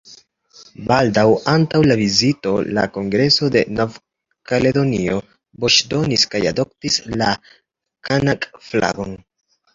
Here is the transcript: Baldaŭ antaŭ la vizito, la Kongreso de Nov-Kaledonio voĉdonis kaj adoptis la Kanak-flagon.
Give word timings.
Baldaŭ 0.91 1.25
antaŭ 1.51 1.81
la 1.91 1.97
vizito, 1.99 2.53
la 2.77 2.85
Kongreso 2.95 3.49
de 3.57 3.63
Nov-Kaledonio 3.75 5.19
voĉdonis 5.67 6.25
kaj 6.33 6.43
adoptis 6.55 6.99
la 7.23 7.31
Kanak-flagon. 8.11 9.17